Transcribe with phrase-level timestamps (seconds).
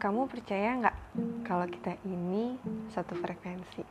[0.00, 0.96] Kamu percaya nggak
[1.44, 2.56] kalau kita ini
[2.88, 3.84] satu frekuensi?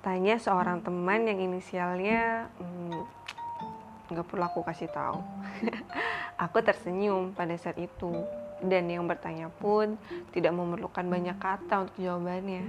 [0.00, 3.04] Tanya seorang teman yang inisialnya hmm,
[4.08, 5.20] nggak hmm, perlu aku kasih tahu.
[6.48, 8.24] aku tersenyum pada saat itu
[8.64, 10.00] dan yang bertanya pun
[10.32, 12.64] tidak memerlukan banyak kata untuk jawabannya.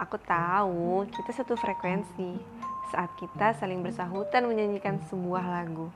[0.00, 2.40] Aku tahu kita satu frekuensi
[2.96, 5.92] saat kita saling bersahutan menyanyikan sebuah lagu.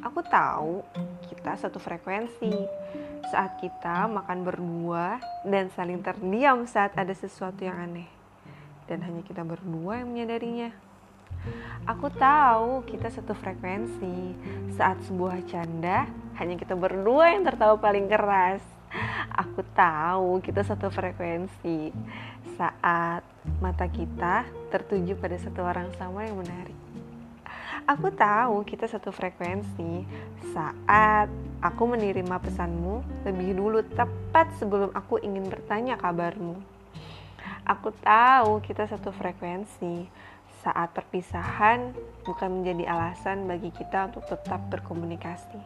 [0.00, 0.80] Aku tahu
[1.28, 2.52] kita satu frekuensi
[3.28, 8.08] saat kita makan berdua dan saling terdiam saat ada sesuatu yang aneh.
[8.88, 10.72] Dan hanya kita berdua yang menyadarinya.
[11.88, 14.36] Aku tahu kita satu frekuensi
[14.76, 16.04] saat sebuah canda
[16.36, 18.60] hanya kita berdua yang tertawa paling keras.
[19.30, 21.94] Aku tahu kita satu frekuensi
[22.58, 23.24] saat
[23.62, 26.89] mata kita tertuju pada satu orang sama yang menarik.
[27.88, 30.04] Aku tahu kita satu frekuensi
[30.52, 31.32] saat
[31.64, 36.60] aku menerima pesanmu lebih dulu tepat sebelum aku ingin bertanya kabarmu.
[37.64, 40.08] Aku tahu kita satu frekuensi
[40.60, 41.96] saat perpisahan
[42.28, 45.60] bukan menjadi alasan bagi kita untuk tetap berkomunikasi.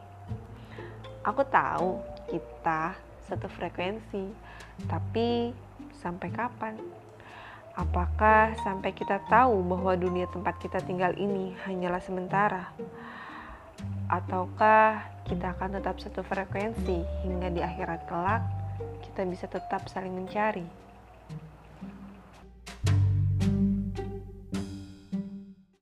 [1.25, 1.99] Aku tahu
[2.31, 2.95] kita
[3.27, 4.31] satu frekuensi,
[4.87, 5.51] tapi
[5.99, 6.77] sampai kapan?
[7.75, 12.71] Apakah sampai kita tahu bahwa dunia tempat kita tinggal ini hanyalah sementara?
[14.07, 18.47] Ataukah kita akan tetap satu frekuensi hingga di akhirat kelak
[19.03, 20.63] kita bisa tetap saling mencari?